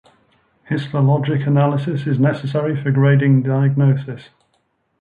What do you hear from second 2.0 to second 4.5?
is necessary for grading diagnosis.